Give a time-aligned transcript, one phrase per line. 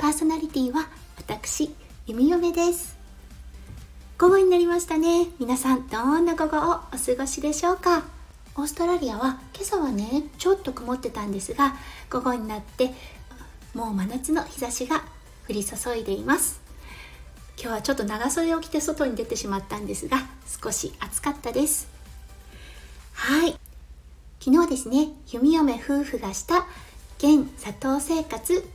[0.00, 1.74] パーソナリティは私
[2.06, 2.96] 弓嫁です。
[4.16, 5.26] 午後になりましたね。
[5.38, 8.04] 皆さんどんな午後をお過ごしでしょうか？
[8.56, 11.74] オーストラリアは今朝はねちょっと曇ってたんですが
[12.08, 12.94] 午後になって
[13.74, 15.04] もう真夏の日差しが
[15.46, 16.62] 降り注いでいます。
[17.60, 20.16] 今日はちょっと長袖を着て外に出てしまったんですが
[20.62, 21.90] 少し暑かったです。
[23.12, 23.54] はい。
[24.42, 26.66] 昨日ですね弓嫁夫婦がした
[27.18, 28.66] 現砂糖生活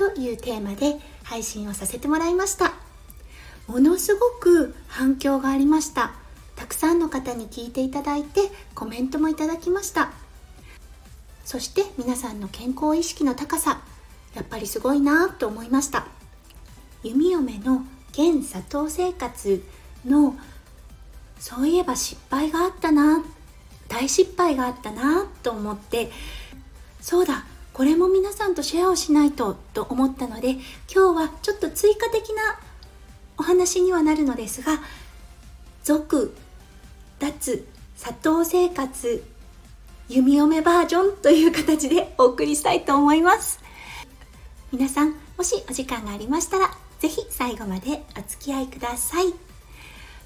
[0.00, 2.72] というテーマで配信をさせてもらいました。
[3.66, 6.12] ものすごく反響がありました。
[6.56, 10.10] たくさんの方に聞いていただいてコメントもいただきました。
[11.44, 13.82] そして皆さんの健康意識の高さ。
[14.34, 16.06] やっぱりすごいなと思いました。
[17.02, 19.62] 弓嫁の現砂糖生活
[20.06, 20.34] の
[21.38, 23.22] そういえば失敗があったな。
[23.88, 26.10] 大失敗があったなと思って。
[27.02, 27.44] そうだ。
[27.80, 30.60] これも皆さんとシェアをしないとと思ったので今
[30.92, 32.60] 日はちょっと追加的な
[33.38, 34.80] お話にはなるのですが
[35.82, 36.36] 続
[37.18, 39.24] 脱砂糖生活
[40.10, 43.60] 弓嫁バージョンという形でお送りしたいと思います。
[44.70, 49.32] 皆さんもしお時間がありましたら是非最後までお付き合いください。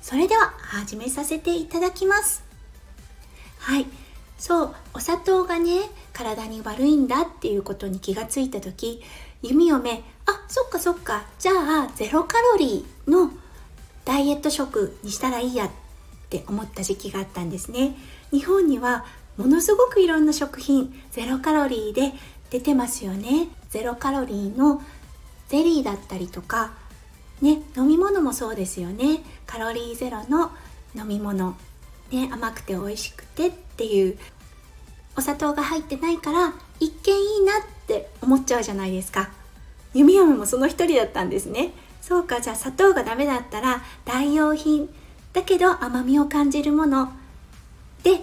[0.02, 2.42] それでは始めさせていただきます。
[3.60, 3.86] はい。
[4.38, 5.82] そうお砂糖がね
[6.14, 9.02] 体に悪いんだっていうことに気がついた時
[9.42, 13.30] 弓嫁あそっかそっかじゃあゼロカロリーの
[14.06, 15.70] ダイエット食にしたらいいやっ
[16.30, 17.96] て思った時期があったんですね。
[18.30, 19.04] 日本には
[19.36, 22.12] ものすごくいろんな食品ゼロカロリーで
[22.50, 23.48] 出てますよね。
[23.70, 24.82] ゼロカロリーの
[25.48, 26.72] ゼリーだったりとか
[27.42, 29.20] ね飲み物もそうですよね。
[29.46, 30.52] カロリーゼロの
[30.94, 31.56] 飲み物。
[32.12, 34.18] ね、甘くて美味しくてっていう
[35.16, 39.30] お砂糖が入ってないから一見いいなって思っちゃうじゃないですか。
[39.94, 41.72] 弓嫁もその一人だったんですね。
[42.00, 44.88] そうかじゃあ砂糖がダメだったら代用品。
[45.32, 47.12] だけど甘みを感じるもの。
[48.02, 48.20] で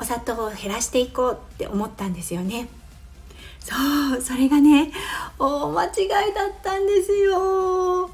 [0.00, 2.68] お砂糖を減らしていこうって思ったんですよね。
[3.60, 3.74] そ
[4.18, 4.92] うそれがね
[5.38, 8.10] 大間違いだったんですよ。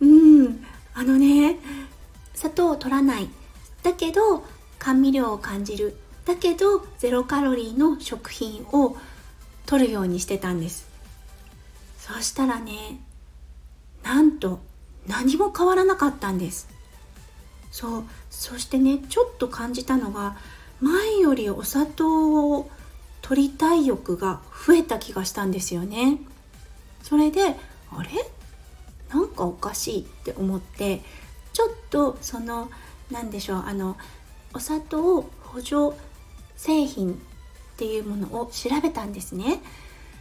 [0.00, 0.64] うん。
[0.94, 1.56] あのね
[2.34, 3.28] 砂糖を取らない。
[3.82, 4.44] だけど
[4.78, 5.96] 甘味料を感じる。
[6.24, 8.96] だけどゼロカロリーの食品を
[9.66, 10.88] 取るようにしてたんです。
[11.98, 13.00] そしたらね
[14.02, 14.60] なんと
[15.06, 16.68] 何も変わらなかったんです。
[17.70, 20.36] そうそしてねちょっと感じたのが
[20.80, 22.70] 前よりお砂糖を
[23.22, 26.18] 取りたい欲が増えた気がしたんですよね。
[27.02, 27.56] それで
[27.92, 28.10] あれ？
[29.08, 31.02] なんかおかしいって思って
[31.52, 32.70] ちょっとその
[33.10, 33.96] 何でしょうあの
[34.54, 35.96] お砂糖を補助
[36.60, 37.16] 製品っ
[37.78, 39.62] ていうものを調べたんですね。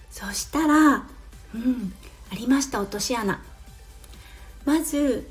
[0.10, 1.06] そしたら
[1.54, 1.94] うん
[2.32, 3.44] ありました落とし穴。
[4.64, 5.30] まず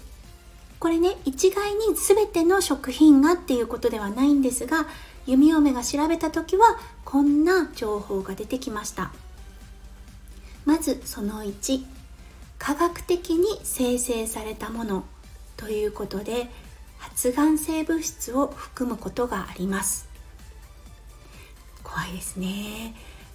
[0.79, 4.87] これね一概に全ての食品がっていうことではないんですが
[5.27, 9.11] 弓嫁が調べた時はこんな情報が出てきました。
[10.67, 11.85] まずその1
[12.59, 15.05] 科学的に生成されたもの。
[15.57, 16.51] ということで
[16.99, 20.08] 発がん性物質を含むことがあります。
[21.99, 22.95] 怖いですね。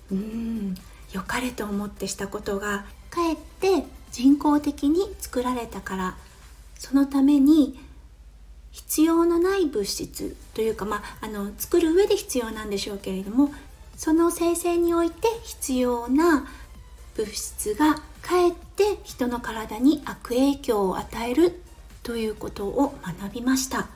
[0.10, 0.76] うん。
[1.12, 6.16] 良かれと思ってしたことがかえって人工的に作られたから
[6.80, 7.78] そのために
[8.72, 13.54] 必要のない物質というか、まあ、あの作る上で必要なんでしょうけれども
[13.96, 16.48] その生成において必要な
[17.16, 21.62] 物質がかえって人の体に悪影響を与える
[22.02, 23.88] ということを学びました。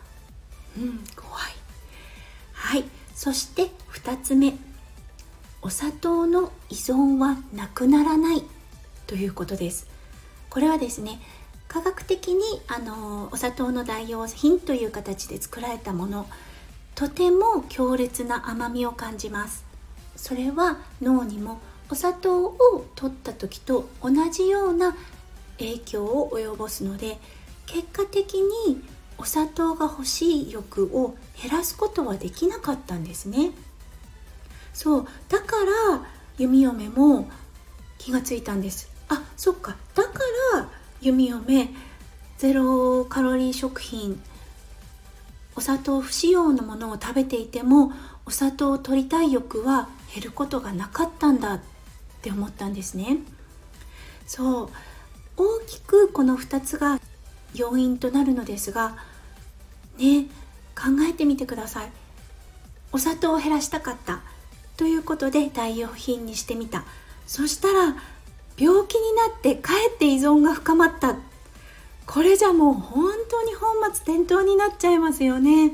[0.78, 1.44] うん怖い。
[2.54, 2.97] はい。
[3.18, 4.54] そして2つ目。
[5.64, 8.44] お砂糖の依存はなくならない。
[9.08, 9.88] ということです。
[10.52, 11.20] これはですね
[11.68, 16.28] 科学的にあのお砂糖の代用品という形で作られたもの。
[16.94, 19.66] とても強烈な甘みを感じます。
[20.16, 21.60] それは脳にも
[21.90, 24.96] お砂糖を取った時と同じような
[25.58, 27.18] 影響を及ぼすので
[27.66, 28.80] 結果的に
[29.18, 33.52] お砂糖が欲しい欲を減らすことはできなかったんですね。
[34.74, 35.56] そうだか
[35.92, 36.06] ら
[36.38, 37.30] 弓嫁も
[37.98, 38.90] 気がついたんです。
[39.10, 39.76] あそっか。
[39.96, 40.20] だか
[40.54, 40.70] ら
[41.02, 41.70] 弓嫁
[42.38, 44.22] ゼロカロリー食品
[45.56, 47.92] お砂糖不使用のものを食べていても
[48.28, 51.60] お砂糖を取りたい欲は減ることがなかったんだっ
[52.22, 53.18] て思ったんですね。
[54.28, 54.70] そう。
[55.36, 56.97] 大きくこの2つが
[57.54, 58.98] 要因となるのですが
[59.98, 60.26] ね
[60.76, 61.92] 考えてみてください。
[62.92, 64.22] お砂糖を減らしたかった。
[64.78, 66.84] ということで代用品にしてみた。
[67.26, 67.96] そしたら
[68.58, 71.16] 病気になってかえって依存が深まった。
[72.06, 75.74] これじゃもう本当に本末転倒になっちゃいますよね。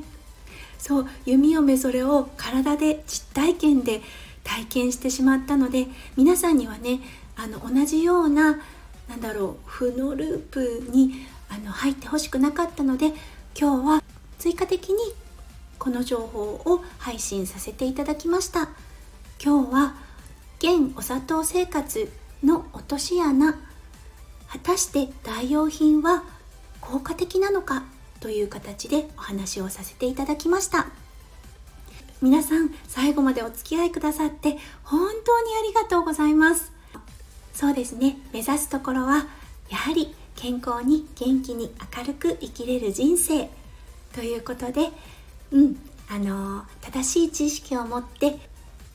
[0.77, 4.01] そう弓嫁それを体で実体験で
[4.43, 5.87] 体験してしまったので
[6.17, 6.99] 皆さんにはね
[7.37, 8.59] あの同じような
[9.07, 13.13] なんだろう負のループにあの入ってほしくなかったので
[13.55, 14.03] 今日は
[14.39, 14.95] 追加的に
[15.77, 18.69] この情報を配信させていただきました。
[19.43, 19.95] 今日は
[20.57, 22.11] 現お砂糖生活
[22.43, 23.53] の落とし穴。
[24.47, 26.23] 果たして代用品は
[26.81, 27.83] 効果的なのか
[28.19, 30.87] という形でお話をさせていただきました。
[32.21, 36.71] 皆さん最後までお付き合いくださって本当にありがとうございます。
[37.53, 38.17] そうですね。
[38.31, 39.27] 目指すところは
[39.69, 43.49] やはり健康に元気に明るく生きれる人生。
[44.13, 44.89] ということで
[45.51, 45.75] うん
[46.09, 48.37] あの正しい知識を持って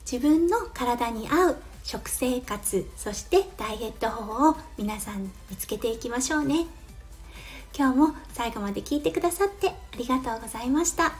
[0.09, 6.67] 自分の体に合う食生活そしてダイエット法を皆さん見つけていきましょうね。
[7.77, 11.13] 今日も最後まで聞いてくださってありがとうございました。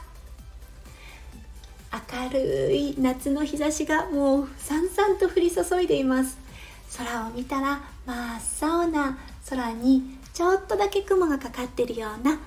[2.12, 6.38] 明るい夏の日差しがもうさんさんと降り注いでいます。
[6.96, 12.38] 空を見たら真っ青な空にちょっとだけ雲がかかってるような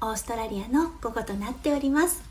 [0.00, 2.22] オーストラリアの午後となっております。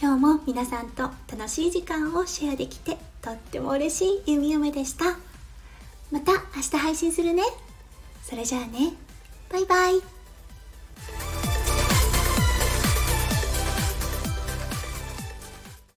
[0.00, 5.16] 今日も皆さんと楽しい時間をシェアできてとっても嬉しい弓嫁でした。
[6.10, 7.42] また明日配信するね。
[8.22, 8.92] それじゃあね。
[9.50, 10.15] バイバイ。